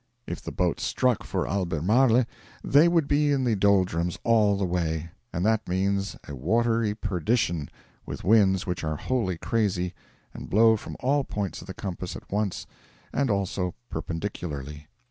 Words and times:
If 0.25 0.41
the 0.41 0.51
boats 0.51 0.81
struck 0.81 1.21
for 1.23 1.45
Albemarle 1.47 2.25
they 2.63 2.87
would 2.87 3.07
be 3.07 3.31
in 3.31 3.43
the 3.43 3.55
doldrums 3.55 4.17
all 4.23 4.57
the 4.57 4.65
way; 4.65 5.11
and 5.31 5.45
that 5.45 5.69
means 5.69 6.15
a 6.27 6.33
watery 6.33 6.95
perdition, 6.95 7.69
with 8.03 8.23
winds 8.23 8.65
which 8.65 8.83
are 8.83 8.95
wholly 8.95 9.37
crazy, 9.37 9.93
and 10.33 10.49
blow 10.49 10.75
from 10.75 10.97
all 11.01 11.23
points 11.23 11.61
of 11.61 11.67
the 11.67 11.75
compass 11.75 12.15
at 12.15 12.31
once 12.31 12.65
and 13.13 13.29
also 13.29 13.75
perpendicularly. 13.91 14.87